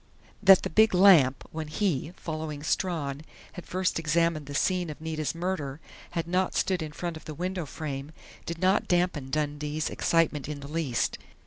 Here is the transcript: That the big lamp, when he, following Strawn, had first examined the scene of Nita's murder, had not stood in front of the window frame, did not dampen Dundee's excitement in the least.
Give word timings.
That 0.41 0.63
the 0.63 0.69
big 0.71 0.95
lamp, 0.95 1.43
when 1.51 1.67
he, 1.67 2.11
following 2.17 2.63
Strawn, 2.63 3.21
had 3.53 3.67
first 3.67 3.99
examined 3.99 4.47
the 4.47 4.55
scene 4.55 4.89
of 4.89 4.99
Nita's 4.99 5.35
murder, 5.35 5.79
had 6.17 6.27
not 6.27 6.55
stood 6.55 6.81
in 6.81 6.91
front 6.91 7.17
of 7.17 7.25
the 7.25 7.35
window 7.35 7.67
frame, 7.67 8.11
did 8.47 8.57
not 8.57 8.87
dampen 8.87 9.29
Dundee's 9.29 9.91
excitement 9.91 10.49
in 10.49 10.61
the 10.61 10.67
least. 10.67 11.19